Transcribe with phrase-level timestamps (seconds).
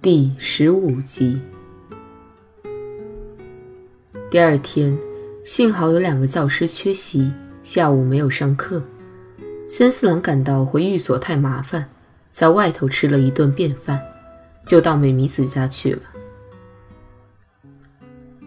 [0.00, 1.40] 第十五集。
[4.30, 4.96] 第二天，
[5.42, 7.32] 幸好有两个教师缺席，
[7.64, 8.80] 下午没有上课。
[9.68, 11.84] 三四郎感到回寓所太麻烦，
[12.30, 14.00] 在外头吃了一顿便饭，
[14.64, 16.02] 就到美弥子家去了。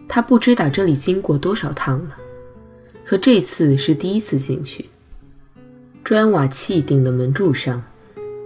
[0.08, 2.16] 他不知打这里经过多少趟了，
[3.04, 4.88] 可这次是第一次进去。
[6.02, 7.84] 砖瓦砌顶的门柱上，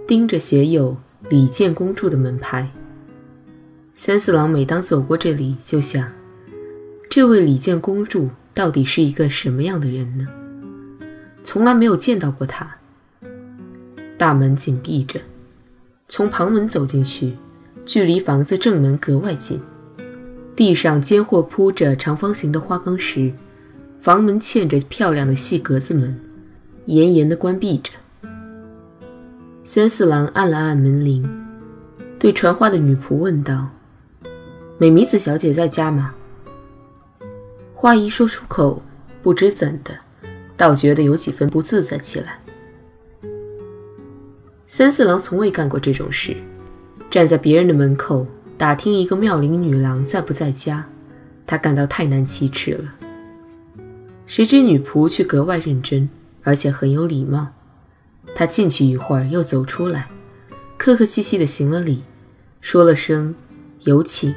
[0.05, 0.97] 钉着写有
[1.29, 2.69] “李建公住”的门牌。
[3.99, 6.11] 三四郎每当走过这里，就想：
[7.09, 10.27] 这位李建公主到底是一个什么样的人呢？
[11.43, 12.77] 从来没有见到过她。
[14.15, 15.19] 大门紧闭着，
[16.07, 17.35] 从旁门走进去，
[17.87, 19.59] 距离房子正门格外近。
[20.55, 23.33] 地上间或铺着长方形的花岗石，
[23.99, 26.17] 房门嵌着漂亮的细格子门，
[26.85, 27.91] 严严地关闭着。
[29.63, 31.27] 三四郎按了按门铃，
[32.19, 33.71] 对传话的女仆问道。
[34.79, 36.13] 美弥子小姐在家吗？
[37.73, 38.83] 话一说出口，
[39.23, 39.97] 不知怎的，
[40.55, 42.39] 倒觉得有几分不自在起来。
[44.67, 46.37] 三四郎从未干过这种事，
[47.09, 50.87] 站在别人的门口打听一个妙龄女郎在不在家，
[51.47, 52.93] 他感到太难启齿了。
[54.27, 56.07] 谁知女仆却格外认真，
[56.43, 57.47] 而且很有礼貌。
[58.35, 60.07] 他进去一会儿，又走出来，
[60.77, 62.03] 客客气气地行了礼，
[62.61, 63.33] 说了声
[63.85, 64.35] “有请”。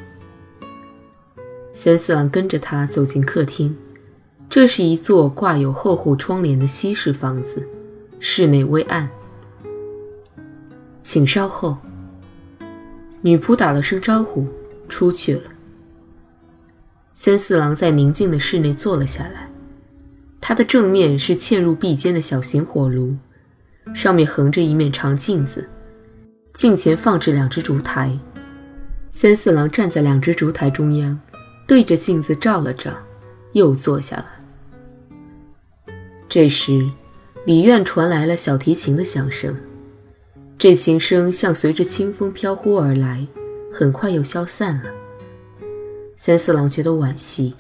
[1.82, 3.74] 三四郎跟着他走进客厅，
[4.50, 7.66] 这是一座挂有厚厚窗帘的西式房子，
[8.18, 9.08] 室内微暗。
[11.00, 11.78] 请稍后。
[13.22, 14.46] 女仆打了声招呼，
[14.90, 15.44] 出去了。
[17.14, 19.48] 三四郎在宁静的室内坐了下来，
[20.38, 23.16] 他的正面是嵌入壁间的小型火炉，
[23.94, 25.66] 上面横着一面长镜子，
[26.52, 28.18] 镜前放置两只烛台。
[29.12, 31.18] 三四郎站在两只烛台中央。
[31.70, 32.90] 对着镜子照了照，
[33.52, 34.26] 又坐下了。
[36.28, 36.90] 这时，
[37.44, 39.56] 里院传来了小提琴的响声，
[40.58, 43.24] 这琴声像随着清风飘忽而来，
[43.72, 44.90] 很快又消散了。
[46.16, 47.54] 三四郎觉得惋惜，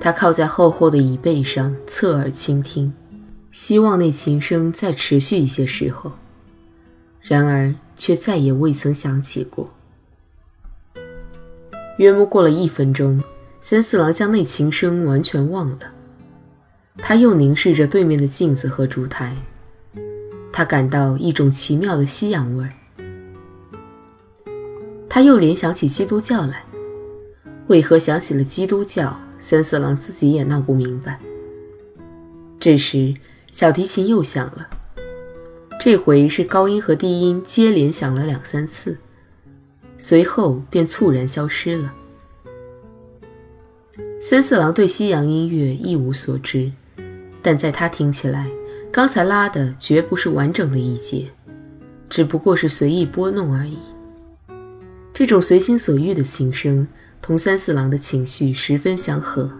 [0.00, 2.94] 他靠在厚厚的椅背上，侧耳倾听，
[3.52, 6.12] 希望那琴声再持续一些时候，
[7.20, 9.68] 然而却再也未曾响起过。
[11.98, 13.22] 约莫过了一分钟，
[13.60, 15.78] 三四郎将那琴声完全忘了。
[16.98, 19.34] 他又凝视着对面的镜子和烛台，
[20.52, 22.72] 他感到一种奇妙的西洋味儿。
[25.08, 26.64] 他又联想起基督教来，
[27.68, 29.16] 为何想起了基督教？
[29.38, 31.20] 三四郎自己也闹不明白。
[32.58, 33.14] 这时，
[33.52, 34.68] 小提琴又响了，
[35.78, 38.96] 这回是高音和低音接连响了两三次。
[39.96, 41.92] 随后便猝然消失了。
[44.20, 46.72] 三四郎对西洋音乐一无所知，
[47.42, 48.48] 但在他听起来，
[48.90, 51.28] 刚才拉的绝不是完整的一节，
[52.08, 53.78] 只不过是随意拨弄而已。
[55.12, 56.88] 这种随心所欲的琴声，
[57.20, 59.50] 同三四郎的情绪十分相合，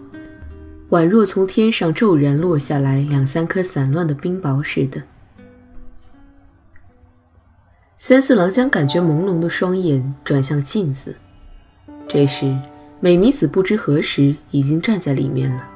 [0.91, 5.03] 宛若从天上骤然落下来两三颗散乱的冰雹似的。
[8.07, 11.17] 三四郎将感觉朦胧的双眼转向镜子，
[12.07, 12.55] 这时
[13.01, 15.67] 美弥子不知何时已经站在里面了。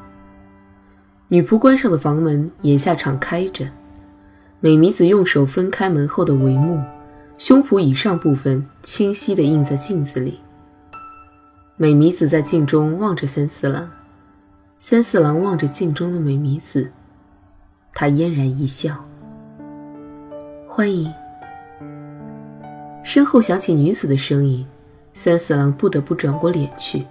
[1.28, 3.66] 女仆关上的房门眼下敞开着，
[4.60, 6.84] 美弥子用手分开门后的帷幕，
[7.38, 10.38] 胸脯以上部分清晰地映在镜子里。
[11.78, 13.88] 美弥子在镜中望着三四郎，
[14.78, 16.92] 三四郎望着镜中的美弥子，
[17.94, 19.02] 他嫣然一笑
[20.68, 21.10] ：“欢迎。”
[23.08, 24.66] 身后响起女子的声音，
[25.14, 27.06] 三四郎不得不转过脸去。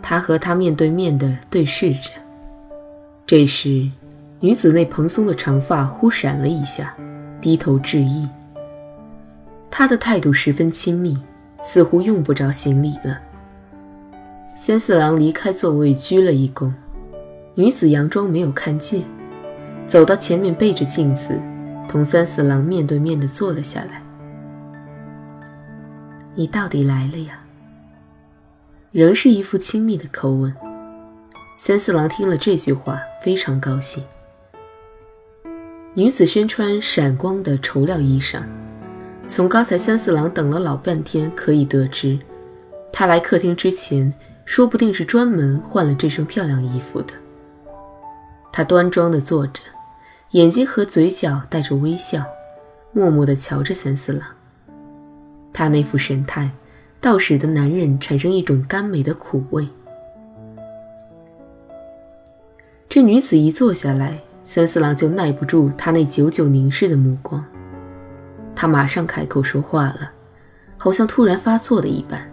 [0.00, 2.12] 他和她面对面的对视着。
[3.26, 3.90] 这时，
[4.38, 6.96] 女子那蓬松的长发忽闪了一下，
[7.40, 8.28] 低头致意。
[9.72, 11.18] 她的态度十分亲密，
[11.60, 13.18] 似乎用不着行礼了。
[14.54, 16.72] 三四郎离开座位，鞠了一躬。
[17.56, 19.02] 女子佯装没有看见，
[19.88, 21.36] 走到前面，背着镜子，
[21.88, 24.00] 同三四郎面对面的坐了下来。
[26.36, 27.40] 你到底来了呀？”
[28.92, 30.54] 仍是一副亲密的口吻。
[31.58, 34.04] 三四郎听了这句话，非常高兴。
[35.94, 38.42] 女子身穿闪光的绸料衣裳，
[39.26, 42.18] 从刚才三四郎等了老半天可以得知，
[42.92, 44.12] 她来客厅之前，
[44.44, 47.14] 说不定是专门换了这身漂亮衣服的。
[48.52, 49.62] 她端庄地坐着，
[50.32, 52.22] 眼睛和嘴角带着微笑，
[52.92, 54.35] 默默地瞧着三四郎。
[55.56, 56.50] 他那副神态，
[57.00, 59.66] 倒使得男人产生一种甘美的苦味。
[62.90, 64.18] 这女子一坐下来。
[64.44, 67.44] 三四郎就耐不住他那久久凝视的目光，
[68.54, 70.12] 他马上开口说话了，
[70.76, 72.30] 好像突然发作的一般。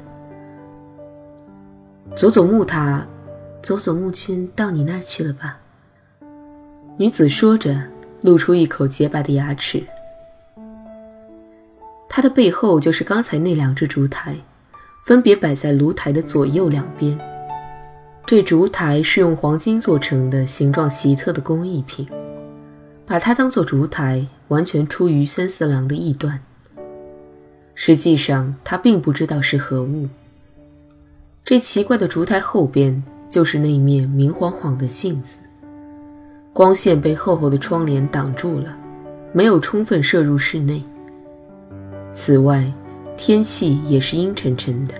[2.15, 3.03] 佐佐木他，
[3.63, 5.57] 佐佐木君到你那儿去了吧？
[6.97, 7.81] 女子说着，
[8.21, 9.83] 露出一口洁白的牙齿。
[12.15, 14.35] 它的背后就是刚才那两只烛台，
[15.03, 17.17] 分别摆在炉台的左右两边。
[18.23, 22.07] 这烛台是用黄金做成的，形状奇特的工艺品。
[23.07, 26.39] 把它当做烛台，完全出于三四郎的臆断。
[27.73, 30.07] 实际上，他并不知道是何物。
[31.43, 35.39] 这奇怪的烛台后边就是那面明晃晃的镜子，
[36.53, 38.77] 光线被厚厚的窗帘挡住了，
[39.31, 40.83] 没有充分射入室内。
[42.13, 42.63] 此外，
[43.17, 44.93] 天气也是阴沉沉的。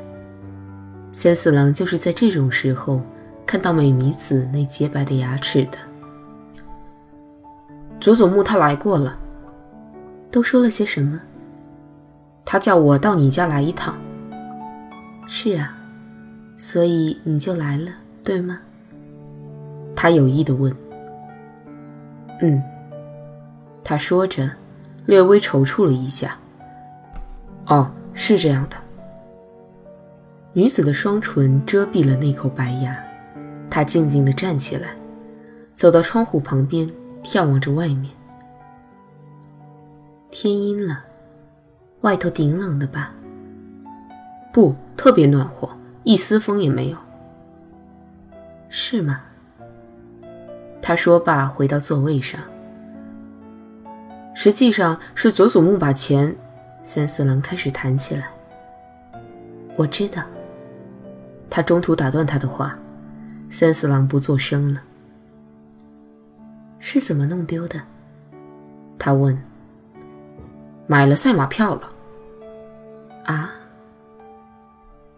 [1.14, 3.02] 三四郎就是在这种时候。
[3.46, 5.78] 看到美弥子那洁白的牙齿的，
[8.00, 9.16] 佐佐木他来过了，
[10.32, 11.20] 都说了些什么？
[12.46, 13.96] 他叫我到你家来一趟。
[15.28, 15.78] 是啊，
[16.58, 17.92] 所以你就来了，
[18.24, 18.60] 对吗？
[19.94, 20.74] 他有意的问。
[22.42, 22.64] 嗯，
[23.84, 24.50] 他说着，
[25.06, 26.40] 略微踌躇了一下。
[27.68, 28.76] 哦，是这样的。
[30.54, 32.98] 女子的双唇遮蔽了那口白牙。
[33.70, 34.90] 她静静地站起来，
[35.74, 36.88] 走到窗户旁边，
[37.24, 38.12] 眺望着外面。
[40.30, 41.04] 天阴了，
[42.02, 43.12] 外头顶冷的吧？
[44.52, 45.68] 不，特别暖和，
[46.04, 46.98] 一丝风也没有。
[48.70, 49.22] 是吗？
[50.80, 52.40] 他说罢，回到座位上。
[54.36, 56.36] 实际上是佐佐木把钱。
[56.84, 58.30] 三四郎开始谈起来。
[59.76, 60.22] 我知道。
[61.50, 62.78] 他中途打断他的话。
[63.50, 64.82] 三四郎不作声了。
[66.80, 67.80] 是怎么弄丢的？
[69.00, 69.40] 他问。
[70.88, 71.90] 买了赛马票了。
[73.26, 73.52] 啊！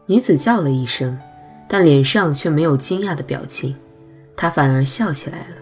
[0.06, 1.18] 女子叫了一声，
[1.68, 3.76] 但脸上却没有惊讶的表情，
[4.36, 5.56] 她反而笑起来了。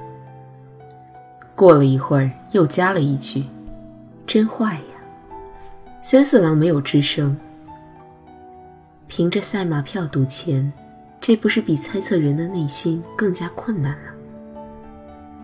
[1.55, 3.45] 过了一会儿，又加了一句
[4.27, 4.81] ：“真坏呀！”
[6.05, 7.35] 三四郎没有吱声。
[9.07, 10.71] 凭着赛马票赌钱。
[11.25, 14.11] 这不是比猜测人的内心更加困难吗？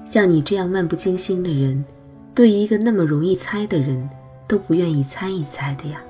[0.04, 1.86] 像你这样漫不经心的人，
[2.36, 4.10] 对于一个那么容易猜的人，
[4.46, 6.02] 都不愿意猜一猜的呀。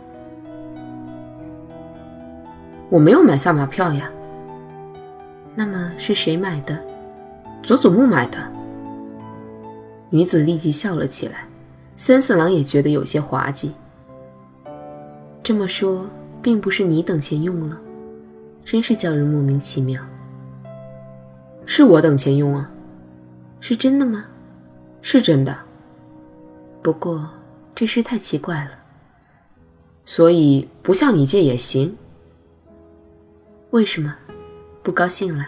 [2.89, 4.11] 我没有买赛马票呀。
[5.53, 6.83] 那么是谁买的？
[7.61, 8.39] 佐佐木买的。
[10.09, 11.45] 女子立即笑了起来，
[11.95, 13.75] 三四郎也觉得有些滑稽。
[15.49, 16.07] 这么说，
[16.43, 17.81] 并不是你等钱用了。
[18.63, 19.99] 真是叫人莫名其妙。
[21.65, 22.69] 是我等钱用啊？
[23.59, 24.25] 是真的吗？
[25.01, 25.57] 是真的。
[26.83, 27.27] 不过
[27.73, 28.71] 这事太奇怪了。
[30.05, 31.97] 所以不向你借也行。
[33.71, 34.15] 为什么？
[34.83, 35.47] 不高兴了？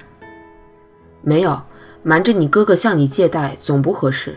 [1.21, 1.61] 没有，
[2.01, 4.35] 瞒着你哥哥向你借贷总不合适。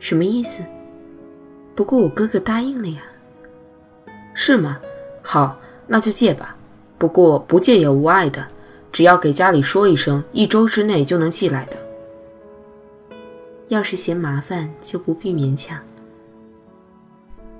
[0.00, 0.64] 什么意思？
[1.76, 3.00] 不过我哥哥答应了呀。
[4.42, 4.80] 是吗？
[5.20, 6.56] 好，那就借吧。
[6.96, 8.46] 不过不借也无碍的，
[8.90, 11.76] 只要给家里说一声，一周之内就能寄来的。
[13.68, 15.78] 要是嫌麻烦，就不必勉强。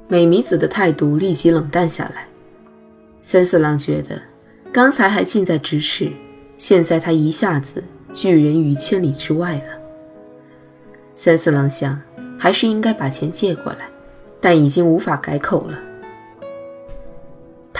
[0.08, 2.26] 美弥子的态度立即冷淡下来。
[3.20, 4.18] 三四郎觉得，
[4.72, 6.10] 刚才还近在咫尺，
[6.56, 9.78] 现在他一下子拒人于千里之外了。
[11.14, 12.00] 三四郎想，
[12.38, 13.80] 还是应该把钱借过来，
[14.40, 15.78] 但已经无法改口了。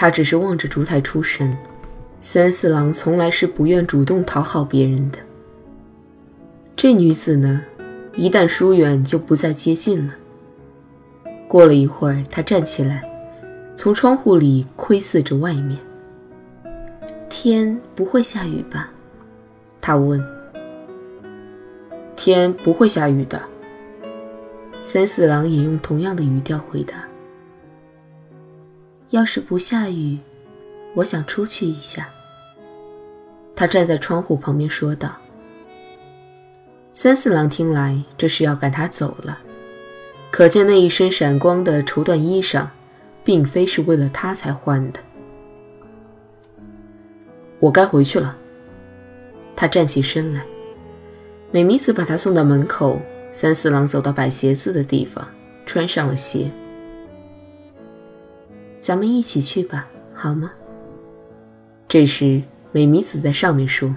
[0.01, 1.55] 他只是望着烛台出神。
[2.21, 5.19] 三四郎从来是不愿主动讨好别人的。
[6.75, 7.61] 这女子呢，
[8.15, 10.15] 一旦疏远就不再接近了。
[11.47, 13.07] 过了一会儿，他站起来，
[13.75, 15.77] 从窗户里窥视着外面。
[17.29, 18.89] 天不会下雨吧？
[19.79, 20.19] 他问。
[22.15, 23.39] 天不会下雨的。
[24.81, 27.07] 三四郎也用同样的语调回答。
[29.11, 30.17] 要是不下雨，
[30.95, 32.09] 我想出去一下。
[33.53, 35.15] 他站在窗户旁边说道。
[36.93, 39.37] 三四郎听来，这是要赶他走了。
[40.31, 42.65] 可见那一身闪光的绸缎衣裳，
[43.23, 44.99] 并非是为了他才换的。
[47.59, 48.37] 我该回去了。
[49.57, 50.41] 他站起身来，
[51.51, 53.01] 美弥子把他送到门口。
[53.33, 55.27] 三四郎走到摆鞋子的地方，
[55.65, 56.49] 穿上了鞋。
[58.81, 60.51] 咱们一起去吧，好吗？
[61.87, 62.41] 这时，
[62.73, 63.95] 美弥子在上面说：“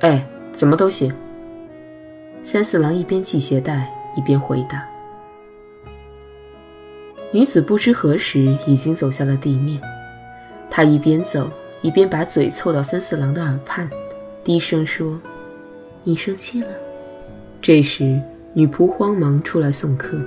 [0.00, 1.12] 哎。”怎么都行。
[2.42, 4.88] 三四郎一边系鞋带一边回答。
[7.30, 9.78] 女子不知何时已经走下了地面，
[10.70, 11.50] 她一边走
[11.82, 13.86] 一边把嘴凑到三四郎的耳畔，
[14.42, 15.20] 低声说
[16.02, 16.68] ：“你生气了。”
[17.60, 18.18] 这时，
[18.54, 20.18] 女仆慌忙出来送客。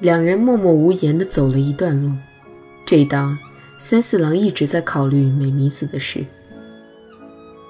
[0.00, 2.10] 两人默默无言地走了一段路，
[2.86, 3.36] 这当
[3.78, 6.24] 三四郎一直在考虑美弥子的事。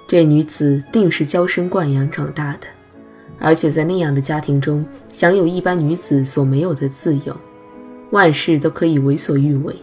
[0.07, 2.69] 这女子定是娇生惯养长大的，
[3.41, 7.37] 而且在那样的家庭中享有一般女子所没有的自由，
[8.13, 9.75] 万事都可以为所欲为。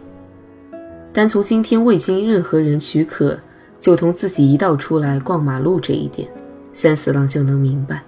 [1.11, 3.37] 单从今天未经任何人许可
[3.77, 6.29] 就同自己一道出来逛马路这一点，
[6.71, 8.03] 三四郎就能明白，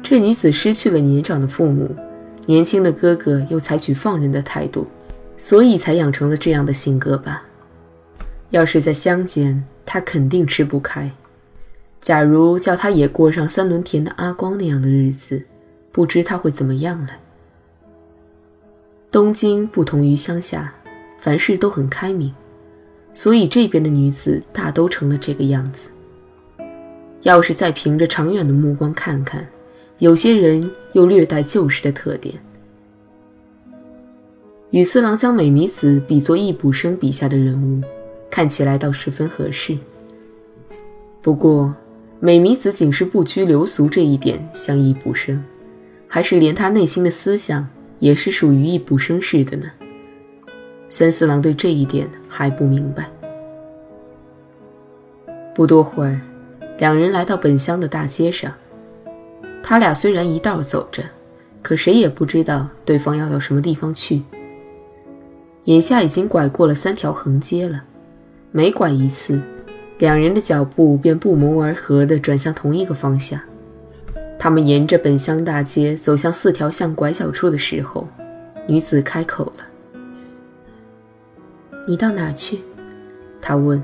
[0.00, 1.90] 这女子失去了年长的父母。
[2.46, 4.86] 年轻的哥哥又采取放任的态度，
[5.36, 7.44] 所以才养成了这样的性格吧。
[8.50, 11.10] 要是在乡间，他肯定吃不开。
[12.00, 15.44] 假如叫他也过上三轮田的阿光那样的日子，
[15.92, 17.10] 不知他会怎么样了。
[19.10, 20.74] 东京不同于乡下，
[21.18, 22.34] 凡事都很开明，
[23.14, 25.88] 所以这边的女子大都成了这个样子。
[27.22, 29.46] 要是再凭着长远的目光看看，
[30.02, 32.34] 有些人又略带旧时的特点。
[34.70, 37.80] 羽次郎将美弥子比作易卜生笔下的人物，
[38.28, 39.78] 看起来倒十分合适。
[41.22, 41.72] 不过，
[42.18, 45.40] 美弥子仅是不拘流俗这一点像易卜生，
[46.08, 47.68] 还是连他内心的思想
[48.00, 49.70] 也是属于易卜生式的呢？
[50.88, 53.08] 三四郎对这一点还不明白。
[55.54, 56.20] 不多会儿，
[56.78, 58.52] 两人来到本乡的大街上。
[59.62, 61.02] 他俩虽然一道走着，
[61.62, 64.22] 可谁也不知道对方要到什么地方去。
[65.64, 67.84] 眼下已经拐过了三条横街了，
[68.50, 69.40] 每拐一次，
[69.98, 73.40] 两人的脚步便不谋而合地转向同一个方向。
[74.38, 78.08] 他们沿着本乡大街走向四条巷拐角处的时候，
[78.66, 79.64] 女子开口了
[81.86, 82.58] ：“你到哪儿去？”
[83.40, 83.80] 她问。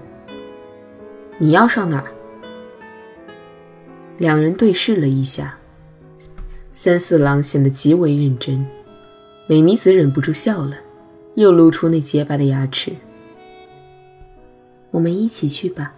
[1.38, 2.06] “你要上哪儿？”
[4.18, 5.57] 两人对视了一下。
[6.80, 8.64] 三四郎显得极为认真，
[9.48, 10.76] 美弥子忍不住笑了，
[11.34, 12.92] 又露出那洁白的牙齿。
[14.92, 15.92] 我们一起去吧。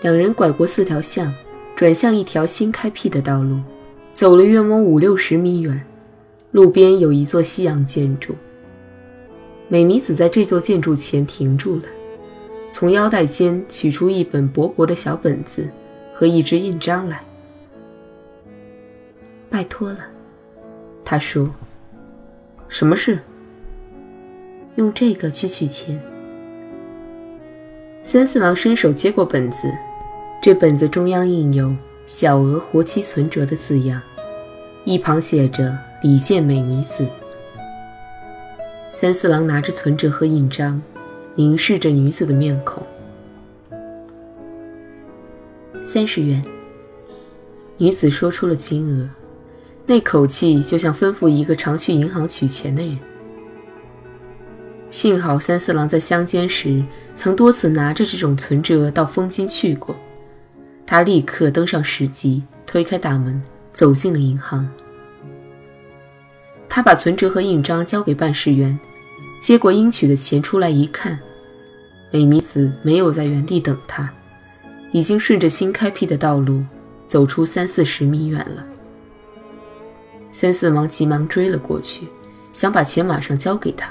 [0.00, 1.30] 两人拐过四条巷，
[1.76, 3.58] 转向一条新开辟的道路，
[4.14, 5.84] 走了约摸五六十米远，
[6.52, 8.34] 路边有一座西洋建筑。
[9.68, 11.82] 美弥子在这座建筑前停住了，
[12.70, 15.68] 从腰带间取出一本薄薄的小本子
[16.14, 17.22] 和一支印章来。
[19.54, 19.98] 拜托了，
[21.04, 21.48] 他说
[22.68, 23.20] ：“什么事？
[24.74, 26.02] 用这个去取钱。”
[28.02, 29.72] 三四郎伸手接过本子，
[30.42, 31.72] 这本子中央印有
[32.04, 34.02] “小额活期存折”的字样，
[34.84, 37.06] 一旁写着“李健美女子”。
[38.90, 40.82] 三四郎拿着存折和印章，
[41.36, 42.84] 凝视着女子的面孔。
[45.80, 46.44] 三十元。
[47.78, 49.08] 女子说出了金额。
[49.86, 52.98] 那口气就像吩咐一个常去银行取钱的人。
[54.90, 56.82] 幸好三四郎在乡间时
[57.14, 59.94] 曾多次拿着这种存折到丰津去过，
[60.86, 64.68] 他立刻登上石级，推开大门，走进了银行。
[66.68, 68.78] 他把存折和印章交给办事员，
[69.42, 71.18] 接过应取的钱出来一看，
[72.10, 74.12] 美弥子没有在原地等他，
[74.92, 76.64] 已经顺着新开辟的道路
[77.06, 78.64] 走出三四十米远了。
[80.36, 82.08] 三四郎急忙追了过去，
[82.52, 83.88] 想把钱马上交给他。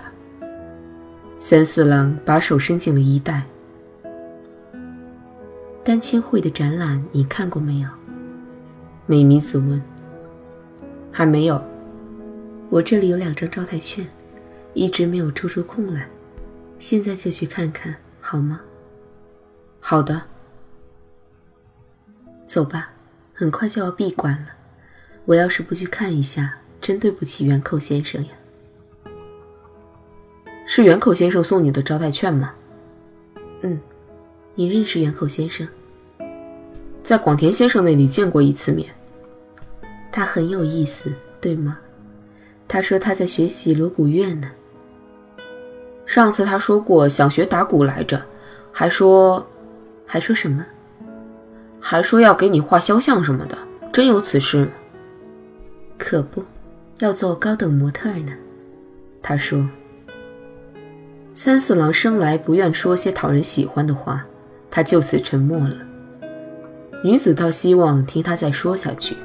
[1.40, 3.44] 三四郎把手伸进了衣袋。
[5.86, 7.88] 丹青会的展览你看过没有？
[9.06, 9.82] 美弥子问。
[11.14, 11.64] 还没有，
[12.70, 14.06] 我这里有两张招待券，
[14.74, 16.10] 一直没有抽出空来，
[16.78, 18.60] 现在就去看看好吗？
[19.80, 20.22] 好的。
[22.46, 22.92] 走吧，
[23.34, 24.53] 很快就要闭馆了。
[25.26, 28.30] 我要是不去看一下，真对不起元口先生呀。
[30.66, 32.54] 是元口先生送你的招待券吗？
[33.62, 33.80] 嗯，
[34.56, 35.68] 你认识元口先生？
[37.04, 38.90] 在广田先生那里见过一次面。
[40.12, 41.78] 他很有意思，对吗？
[42.68, 44.52] 他说他在学习锣鼓乐呢。
[46.06, 48.22] 上次他说过想学打鼓来着，
[48.72, 49.46] 还说，
[50.06, 50.66] 还说什么？
[51.80, 53.58] 还说要给你画肖像什么的，
[53.92, 54.72] 真有此事吗？
[56.04, 56.44] 可不，
[57.00, 58.34] 要做高等模特呢。
[59.22, 59.70] 他说。
[61.34, 64.26] 三四郎生来不愿说些讨人喜欢的话，
[64.70, 65.78] 他就此沉默了。
[67.06, 69.16] 女子倒希望听他再说下去。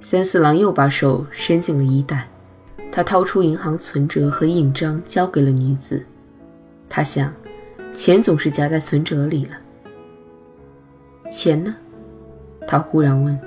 [0.00, 2.26] 三四郎又把手伸进了衣袋，
[2.90, 6.02] 他掏出银行存折和印章交给了女子。
[6.88, 7.30] 他想，
[7.92, 9.52] 钱总是夹在存折里了。
[11.30, 11.76] 钱呢？
[12.66, 13.38] 他忽然问。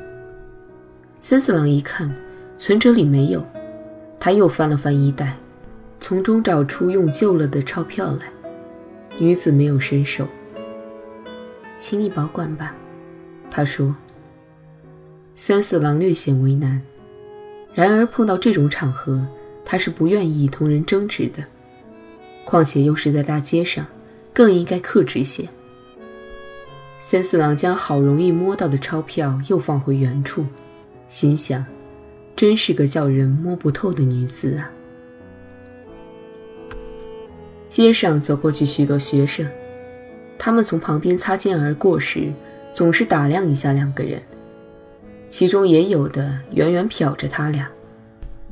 [1.24, 2.12] 三四郎一看，
[2.58, 3.46] 存折里没有，
[4.20, 5.38] 他又翻了翻衣袋。
[6.00, 8.26] 从中找出用旧了的钞票来，
[9.20, 10.28] 女子没有伸手。
[11.78, 12.76] 请你保管吧，
[13.52, 13.96] 他说。
[15.36, 16.82] 三四郎略显为难，
[17.76, 19.24] 然而碰到这种场合，
[19.64, 21.44] 他是不愿意同人争执的，
[22.46, 23.86] 况且又是在大街上，
[24.34, 25.48] 更应该克制些。
[27.00, 30.46] 三四郎将好容易摸到的钞票又放回原处，
[31.12, 31.66] 心想：
[32.38, 34.72] 真是个叫人摸不透的女子啊。
[37.68, 39.46] 街上走过去许多学生，
[40.40, 42.32] 他们从旁边擦肩而过时，
[42.72, 44.22] 总是打量一下两个人，
[45.28, 47.70] 其中也有的远远瞟着他俩。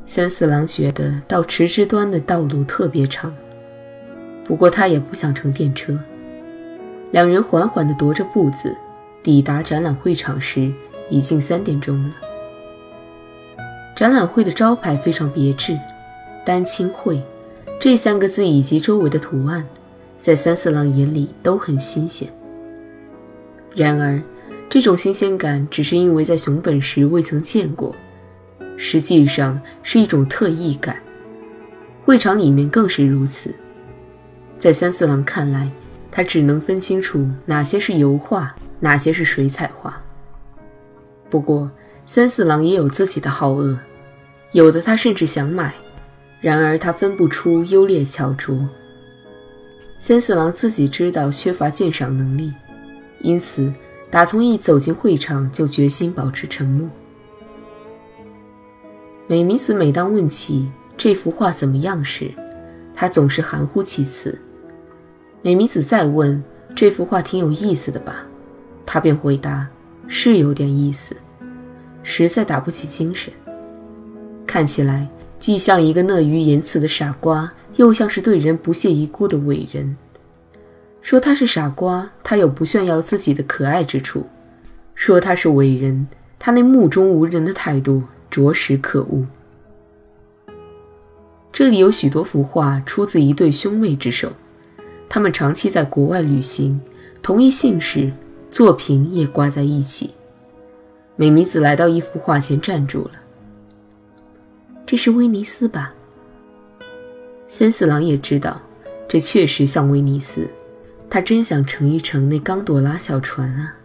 [0.06, 3.34] 三四郎觉得到池之端的道路特别长，
[4.44, 5.98] 不过他也不想乘电车。
[7.12, 8.76] 两人缓缓地踱着步子，
[9.24, 10.70] 抵达展览会场时，
[11.10, 12.16] 已经三点钟了。
[14.00, 15.78] 展览会的招牌非常别致，
[16.46, 17.22] 丹青会。
[17.82, 19.68] 这三个字以及周围的图案，
[20.22, 22.26] 在三四郎眼里都很新鲜。
[23.76, 24.22] 然而，
[24.70, 27.94] 这种新鲜感只是因为在熊本时未曾见过，
[28.78, 30.96] 实际上是一种特异感。
[32.06, 33.54] 会场里面更是如此。
[34.58, 35.70] 在三四郎看来，
[36.10, 40.02] 他只能分清楚哪些是油画，哪些是水彩画。
[41.30, 41.70] 不过，
[42.06, 43.78] 三四郎也有自己的好恶，
[44.52, 45.74] 有的他甚至想买。
[46.42, 48.58] 然而他分不出优劣巧拙。
[49.98, 52.54] 三四郎自己知道缺乏鉴赏能力，
[53.20, 53.74] 因此
[54.10, 56.90] 打从一走进会场就决心保持沉默。
[59.28, 62.32] 美弥子每当问起这幅画怎么样时，
[62.96, 64.40] 他总是含糊其辞。
[65.42, 66.42] 美弥子再问
[66.74, 68.26] 这幅画挺有意思的吧，
[68.86, 69.68] 他便回答
[70.08, 71.18] 是有点意思，
[72.02, 73.34] 实在打不起精神，
[74.50, 75.08] 看起来。
[75.40, 79.96] 既像一个乐于言辞的傻瓜，又像是对人不屑一顾的伟人。
[81.02, 84.24] 说他是傻瓜，他有不炫耀自己的可爱之处；
[84.96, 86.06] 说他是伟人，
[86.38, 89.26] 他那目中无人的态度着实可恶。
[91.54, 94.34] 这里有许多幅画出自一对兄妹之手，
[95.08, 96.82] 他们长期在国外旅行，
[97.22, 98.12] 同一姓氏，
[98.52, 100.10] 作品也挂在一起。
[101.16, 103.12] 美弥子来到一幅画前站住了。
[104.90, 105.94] 这是威尼斯吧？
[107.48, 108.60] 三四郎也知道，
[109.08, 110.48] 这确实像威尼斯。
[111.08, 113.76] 他真想乘一乘那冈朵拉小船啊！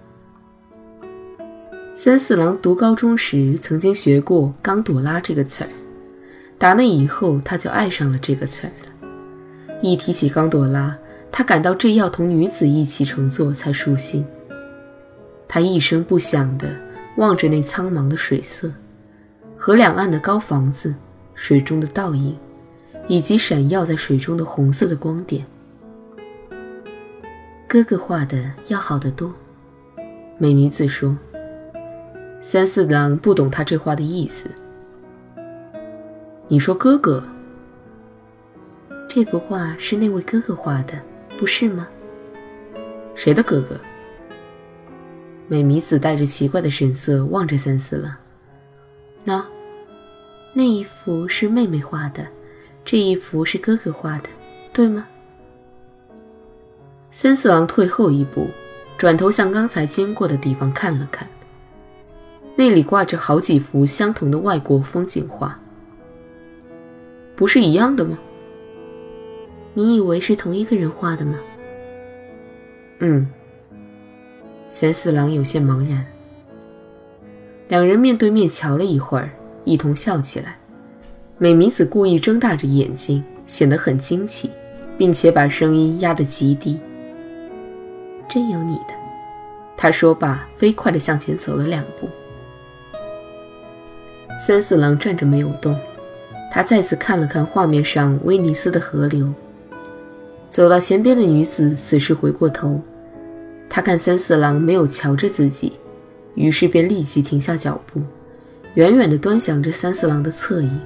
[1.95, 5.69] 三四郎读高中时曾经学过“冈朵拉”这个词儿，
[6.57, 9.79] 打那以后他就爱上了这个词儿了。
[9.83, 10.97] 一提起冈朵拉，
[11.31, 14.27] 他感到这要同女子一起乘坐才舒心。
[15.47, 16.75] 他一声不响地
[17.19, 18.73] 望着那苍茫的水色。
[19.67, 20.95] 河两岸的高房子，
[21.35, 22.37] 水中的倒影，
[23.09, 25.47] 以及闪耀在水中的红色的光点。
[27.67, 29.33] 哥哥画的要好得多，
[30.37, 31.17] 美弥子说。
[32.43, 34.51] 三四郎不懂他这话的意思。
[36.47, 37.25] 你说哥哥？
[39.09, 41.01] 这幅画是那位哥哥画的，
[41.39, 41.89] 不是吗？
[43.15, 43.81] 谁的哥哥？
[45.49, 48.15] 美弥子带着奇怪的神色望着三四郎。
[49.25, 49.43] 那。
[50.57, 52.25] 那一幅是妹妹画的，
[52.85, 54.29] 这一幅是哥哥画的，
[54.73, 55.07] 对吗？
[57.11, 58.47] 三四郎退后一步，
[58.97, 61.29] 转头向刚才经过的地方看了看。
[62.55, 65.59] 那里挂着好几幅相同的外国风景画，
[67.35, 68.17] 不是一样的吗？
[69.75, 71.37] 你以为是同一个人画的吗？
[73.01, 73.29] 嗯。
[74.69, 76.07] 三四郎有些茫然。
[77.67, 79.31] 两人面对面瞧了一会儿，
[79.65, 80.57] 一同笑起来。
[81.39, 84.51] 美弥子故意睁大着眼睛，显得很惊奇，
[84.97, 86.79] 并且把声音压得极低。
[88.29, 88.95] 真有你的，
[89.77, 92.09] 他说罢，飞快地向前走了两步。
[94.39, 95.77] 三四郎站着没有动，
[96.53, 99.33] 他再次看了看画面上威尼斯的河流。
[100.51, 102.81] 走到前边的女子此时回过头，
[103.69, 105.73] 她看三四郎没有瞧着自己，
[106.37, 108.01] 于是便立即停下脚步，
[108.75, 110.81] 远远地端详着三四郎的侧影。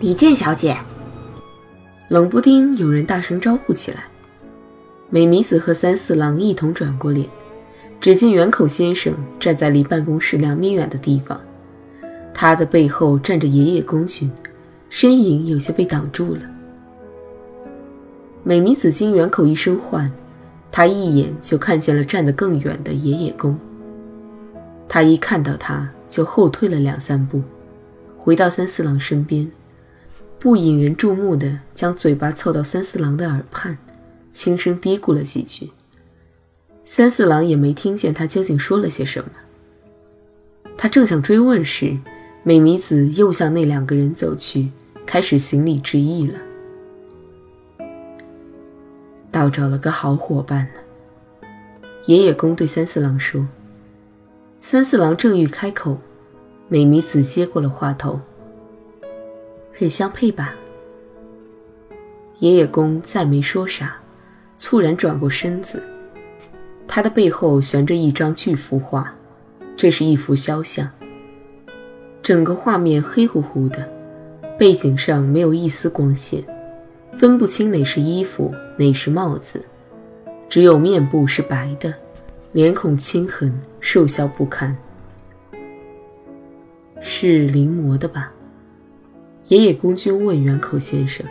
[0.00, 0.74] 李健小姐，
[2.08, 4.04] 冷不丁有人大声招呼起来。
[5.10, 7.28] 美弥子和三四郎一同转过脸，
[8.00, 11.40] 只见远口先生站在离办公室两米远的地方，
[12.32, 14.30] 他的背后站着爷爷公君，
[14.88, 16.42] 身影有些被挡住了。
[18.44, 20.10] 美弥子经远口一声唤，
[20.70, 23.58] 他一眼就看见了站得更远的爷爷公。
[24.88, 27.42] 他一看到他，就后退了两三步，
[28.16, 29.50] 回到三四郎身边。
[30.38, 33.76] 不引人注目的将嘴巴凑到三四郎的耳畔，
[34.30, 35.70] 轻声嘀咕了几句。
[36.90, 39.30] 三四郎也没听见他究竟说了些什么。
[40.78, 41.98] 他正想追问时，
[42.42, 44.70] 美弥子又向那两个人走去，
[45.04, 46.38] 开始行礼致意了。
[49.30, 51.48] 倒找了个好伙伴呢。
[52.06, 53.46] 爷爷公对三四郎说。
[54.62, 55.98] 三四郎正欲开口，
[56.68, 58.18] 美弥子接过了话头。
[59.74, 60.54] 很相配吧？
[62.38, 63.98] 爷爷公再没说啥，
[64.56, 65.82] 猝然转过身子。
[66.88, 69.14] 他的背后悬着一张巨幅画，
[69.76, 70.90] 这是一幅肖像。
[72.22, 73.86] 整个画面黑乎乎的，
[74.58, 76.42] 背景上没有一丝光线，
[77.16, 79.62] 分不清哪是衣服，哪是帽子，
[80.48, 81.94] 只有面部是白的，
[82.52, 84.76] 脸孔青痕，瘦削不堪。
[87.00, 88.32] 是临摹的吧？
[89.48, 91.24] 爷爷公君问远口先生：“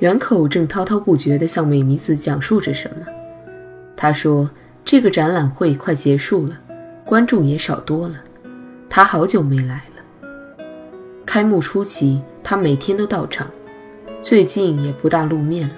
[0.00, 3.06] 远口正滔滔不绝地向美弥子讲述着什么。”
[3.98, 4.50] 他说
[4.86, 6.58] ：“这个展览会快结束了，
[7.04, 8.14] 观众也少多了。
[8.88, 10.26] 他好久没来了。
[11.26, 13.46] 开幕初期，他每天都到场，
[14.22, 15.74] 最近也不大露面了。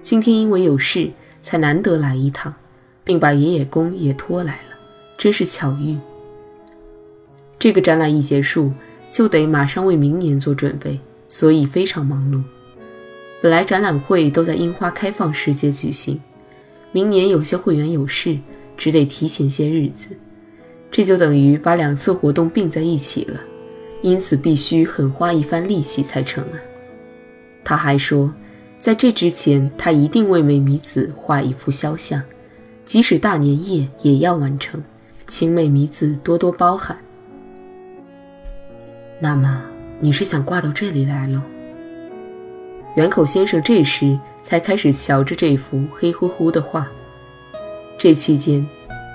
[0.00, 1.10] 今天因为有事，
[1.42, 2.54] 才难得来一趟，
[3.02, 4.76] 并把爷爷公也拖来了，
[5.18, 5.98] 真是巧遇。
[7.58, 8.72] 这个展览一结束。”
[9.08, 12.42] 就得马上为明年做准备，所以非常忙碌。
[13.40, 16.20] 本来展览会都在樱花开放时节举行，
[16.92, 18.38] 明年有些会员有事，
[18.76, 20.16] 只得提前些日子，
[20.90, 23.40] 这就等于把两次活动并在一起了，
[24.02, 26.58] 因此必须很花一番力气才成啊。
[27.62, 28.32] 他还说，
[28.78, 32.22] 在这之前，他一定为美弥子画一幅肖像，
[32.84, 34.82] 即使大年夜也要完成，
[35.26, 36.96] 请美弥子多多包涵。
[39.18, 39.64] 那么
[39.98, 41.40] 你是想挂到这里来喽？
[42.96, 46.86] 远口先生这时才开始瞧着这幅黑乎乎的画。
[47.98, 48.64] 这期间，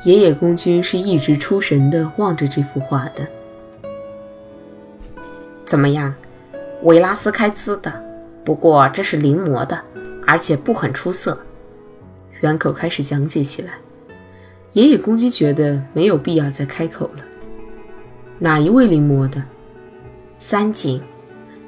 [0.04, 3.26] 爷爷公君是一直出神地望着这幅画的。
[5.63, 6.13] 怎么样，
[6.84, 7.94] 维拉斯开兹的？
[8.44, 9.82] 不过这是临摹的，
[10.28, 11.39] 而且不很出色。
[12.41, 13.76] 远口开始讲解起来。
[14.74, 17.24] 爷爷公君觉得没有必要再开口了。
[18.38, 19.41] 哪一位临摹的？
[20.39, 21.02] 三井，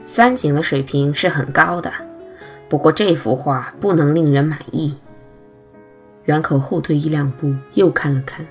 [0.06, 1.90] 三井的水平是很高的，
[2.74, 4.98] 不过这幅画不能令人满意。
[6.26, 8.44] 远口后退一两步，又看了看，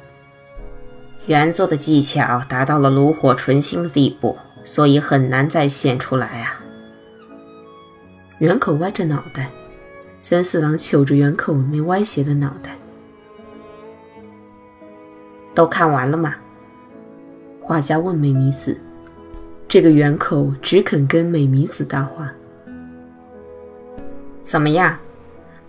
[1.27, 6.61] 原作的技巧达到了炉火纯青的地步，所以很难再现出来啊。
[8.39, 9.51] 远口歪着脑袋，
[10.21, 12.79] 三四郎瞅着远口那歪斜的脑袋，
[15.53, 16.37] 都看完了吗？
[17.61, 18.79] 画家问美弥子。
[19.67, 22.33] 这个圆口只肯跟美弥子搭话，
[24.45, 24.99] 怎么样？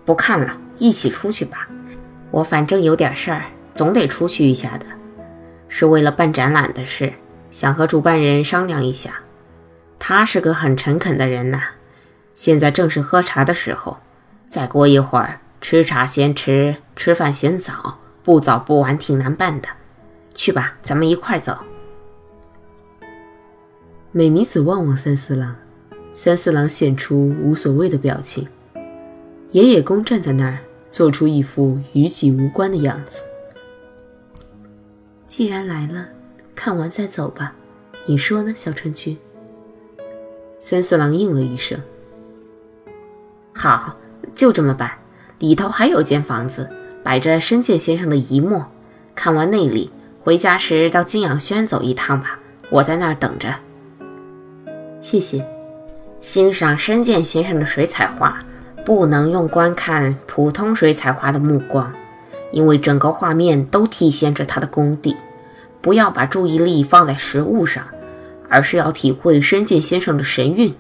[0.06, 1.68] 不看了，一起出去吧。
[2.32, 4.86] 我反正有点事儿，总得出去一下的。
[5.68, 7.14] 是为了办展览的事，
[7.50, 9.12] 想和主办人商量一下。
[9.98, 11.62] 他是个很诚恳的人呐。
[12.34, 13.98] 现在正是喝茶的时候，
[14.50, 19.70] 再过一会儿，吃茶嫌迟，吃饭嫌早，不早不晚挺难办的。
[20.34, 21.58] 去吧，咱们一块走。
[24.12, 25.56] 美弥子望望三四郎，
[26.14, 28.48] 三四郎显出无所谓的表情。
[29.54, 30.58] 野野公站在那儿，
[30.90, 33.22] 做出一副与己无关的样子。
[35.28, 36.08] 既然来了，
[36.56, 37.54] 看完再走吧。
[38.08, 39.16] 你说呢，小春君？
[40.58, 41.80] 三四郎应了一声
[43.54, 43.96] ：“好，
[44.34, 44.98] 就这么办。
[45.38, 46.68] 里头还有间房子，
[47.04, 48.66] 摆着深见先生的遗墨。
[49.14, 49.92] 看完那里，
[50.24, 52.40] 回家时到金养轩走一趟吧，
[52.72, 53.54] 我在那儿等着。”
[55.00, 55.48] 谢谢。
[56.22, 58.40] 欣赏深见先生的水彩画，
[58.86, 61.94] 不能用观看普通水彩画的目光，
[62.52, 65.16] 因为整个画面都体现着他的功底。
[65.82, 67.84] 不要把注意力放在实物上，
[68.50, 70.74] 而是要体会深见先生的神韵，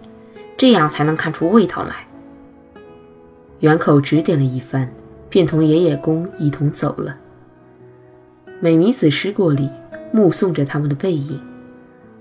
[0.55, 2.07] 这样才能看出味道来。
[3.59, 4.89] 远口指点了一番，
[5.29, 7.17] 便同爷爷公一同走了。
[8.61, 9.69] 美弥子失过礼，
[10.11, 11.41] 目送着他们的背影。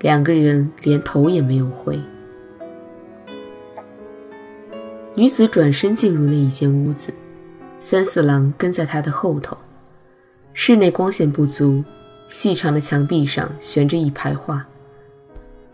[0.01, 2.01] 两个人连头也没有回。
[5.15, 7.13] 女子转身进入那一间屋子，
[7.79, 9.55] 三四郎跟在她的后头。
[10.55, 11.85] 室内光线不足，
[12.31, 14.67] 细长的墙壁上悬着一排画。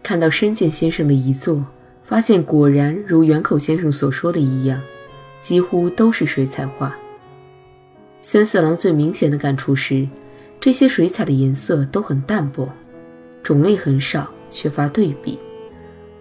[0.03, 1.64] 看到深见先生的遗作，
[2.03, 4.81] 发现果然如远口先生所说的一样，
[5.40, 6.96] 几乎都是水彩画。
[8.20, 10.09] 三四郎最明显的感触是，
[10.59, 12.68] 这些水彩的颜色都很淡薄。
[13.44, 15.38] 种类很少，缺乏对比，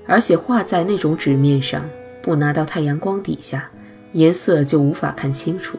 [0.06, 1.84] 而且画在那种纸面上，
[2.28, 3.72] 不拿到太阳光底下，
[4.12, 5.78] 颜色就无法看清楚。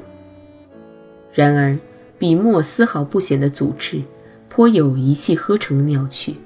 [1.31, 1.79] 然而，
[2.19, 4.03] 笔墨丝毫不显得阻滞，
[4.49, 6.37] 颇有一气呵成的妙趣。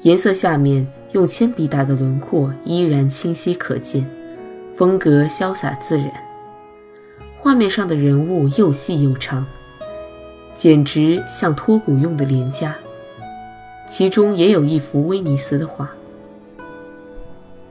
[0.00, 4.10] 颜色下面用铅笔打的轮廓依然清晰可见，
[4.74, 6.10] 风格潇洒自然。
[7.36, 9.44] 画面上的人物又细又长，
[10.54, 12.72] 简直像托骨用的连枷。
[13.86, 15.92] 其中也有一幅威尼斯的画，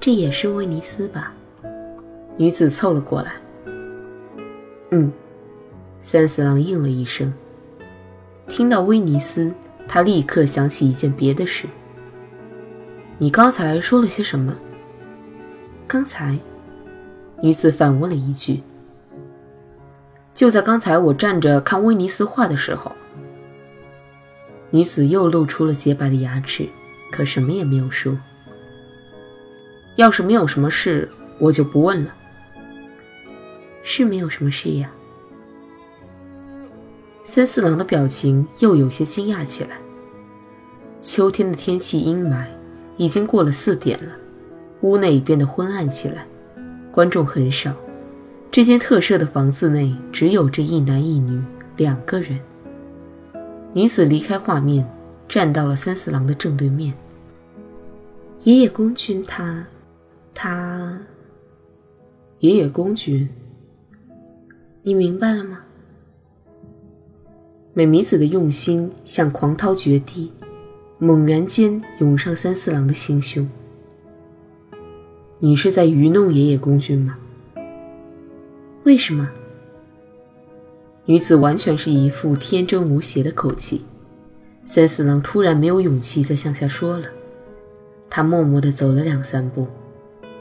[0.01, 1.31] 这也是威尼斯吧？
[2.35, 3.33] 女子凑了过来。
[4.89, 5.13] 嗯，
[6.01, 7.31] 三四郎应了一声。
[8.47, 9.53] 听到威尼斯，
[9.87, 11.67] 他立刻想起一件别的事。
[13.19, 14.57] 你刚才说了些什么？
[15.87, 16.39] 刚才，
[17.39, 18.63] 女子反问了一句。
[20.33, 22.91] 就在刚才，我站着看威尼斯画的时候。
[24.71, 26.67] 女子又露出了洁白的牙齿，
[27.11, 28.17] 可什么也没有说。
[30.01, 32.11] 要是没有什么事，我就不问了。
[33.83, 34.91] 是没有什么事呀。
[37.23, 39.77] 三四郎的表情又有些惊讶起来。
[41.01, 42.47] 秋天的天气阴霾，
[42.97, 44.11] 已经过了四点了，
[44.81, 46.25] 屋内变得昏暗起来，
[46.91, 47.71] 观众很少。
[48.49, 51.39] 这间特设的房子内只有这一男一女
[51.77, 52.39] 两个人。
[53.73, 54.83] 女子离开画面，
[55.27, 56.91] 站到了三四郎的正对面。
[58.39, 59.63] 爷爷公君，他，
[60.43, 60.97] 他，
[62.39, 63.29] 爷爷公君，
[64.81, 65.59] 你明白了吗？
[67.75, 70.31] 美弥子的用心像狂涛决堤，
[70.97, 73.47] 猛然间涌上三四郎的心胸。
[75.37, 77.19] 你是在愚弄爷爷公君吗？
[78.83, 79.29] 为什么？
[81.05, 83.85] 女子完全是一副天真无邪的口气，
[84.65, 87.05] 三四郎突然没有勇气再向下说了。
[88.09, 89.67] 他默默地走了两三步，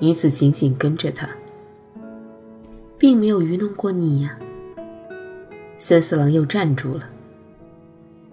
[0.03, 1.29] 女子紧紧跟着他，
[2.97, 4.39] 并没有愚弄过你呀。
[5.77, 7.05] 三四郎又站住了，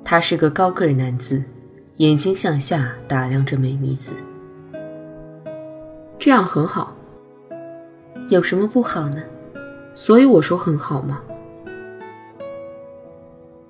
[0.02, 1.44] 他是个高个男子，
[1.98, 4.14] 眼睛向下打量着美弥子。
[6.18, 6.96] 这样很好，
[8.30, 9.22] 有什么不好呢？
[9.94, 11.22] 所以我说很好嘛。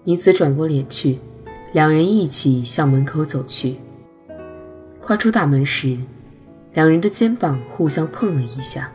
[0.04, 1.18] 女子转过脸去，
[1.74, 3.78] 两人一起向门口走去。
[5.02, 5.98] 跨出大门时，
[6.78, 8.92] 两人的肩膀互相碰了一下。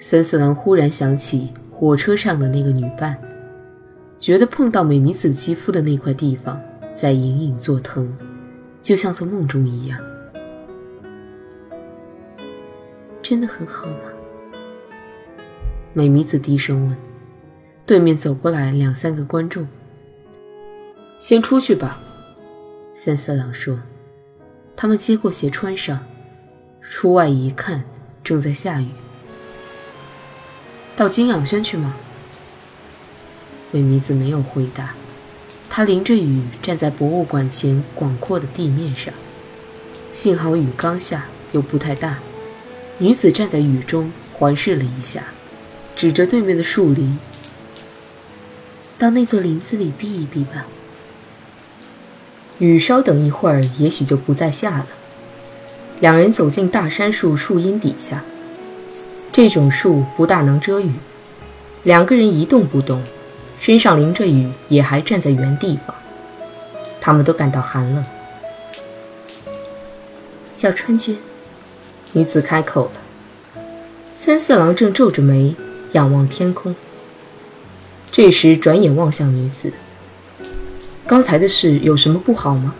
[0.00, 3.16] 三四郎忽然想起火车上的那个女伴，
[4.18, 6.60] 觉得碰到美弥子肌肤的那块地方
[6.92, 8.12] 在隐隐作疼，
[8.82, 10.00] 就像在梦中一样。
[13.22, 14.10] 真的很好吗？
[15.92, 16.96] 美弥子低声问。
[17.86, 19.68] 对面走过来两三个观众，
[21.20, 22.02] 先出去吧。
[22.92, 23.78] 三四郎说。
[24.74, 26.00] 他们接过鞋穿上，
[26.92, 27.84] 出外一看，
[28.24, 28.88] 正在下雨。
[30.96, 31.94] 到金养轩去吗？
[33.70, 34.96] 美弥子没有回答，
[35.70, 39.14] 她淋着雨站在博物馆前广阔的地面上。
[40.12, 42.18] 幸好雨刚下，又不太大。
[42.98, 45.22] 女子站在雨中环视了一下，
[45.94, 47.16] 指着对面的树林。
[48.98, 50.66] 到那座林子里避一避吧。
[52.58, 54.86] 雨稍等一会儿，也许就不再下了。
[56.00, 58.24] 两人走进大杉树树荫底下。
[59.32, 60.92] 这种树不大能遮雨，
[61.84, 63.00] 两个人一动不动，
[63.60, 65.94] 身上淋着雨也还站在原地方。
[67.00, 68.04] 他们都感到寒冷。
[70.52, 71.18] 小川君，
[72.12, 72.92] 女子开口了。
[74.14, 75.54] 三四郎正皱着眉
[75.92, 76.74] 仰望天空，
[78.10, 79.72] 这时转眼望向女子。
[81.06, 82.74] 刚才的事有什么不好吗？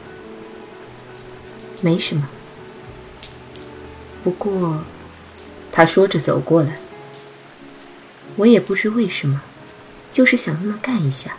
[1.80, 2.28] 没什么。
[4.22, 4.84] 不过，
[5.72, 6.78] 他说着走过来。
[8.36, 9.42] 我也不知为什么，
[10.12, 11.36] 就是想那么干一下。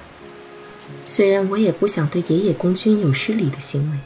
[1.05, 3.97] 虽然我也不想对爷爷公君有失礼的行为。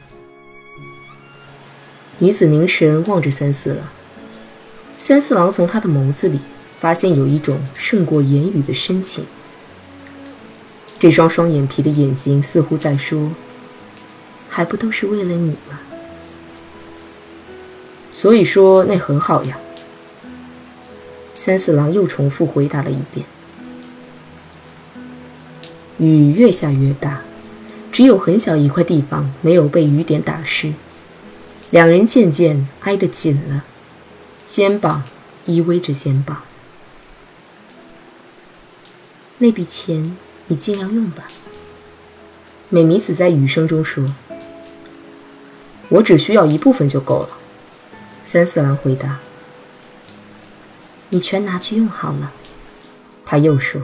[2.19, 3.87] 女子凝神望着三四郎，
[4.97, 6.39] 三四郎从他的眸子里
[6.79, 9.25] 发现有一种胜过言语的深情。
[10.97, 13.31] 这双双眼皮的眼睛似乎在说
[14.47, 15.79] ：“还不都是为了你吗？”
[18.15, 19.59] 所以说那很好呀。
[21.33, 23.25] 三四郎又重复回答了一遍。
[25.97, 27.23] 雨越下越大，
[27.91, 30.73] 只有很小一块地方没有被雨点打湿。
[31.71, 33.65] 两人渐渐挨得紧了，
[34.47, 35.03] 肩膀
[35.45, 36.43] 依偎着肩膀。
[39.39, 40.15] 那笔钱
[40.47, 41.27] 你尽量用吧。
[42.69, 44.15] 美弥子在雨声中说
[45.89, 47.39] ：“我只需要一部分就够了。”
[48.25, 49.19] 三四郎回答
[51.09, 52.33] ：“你全拿去用好了。”
[53.23, 53.81] 他又说。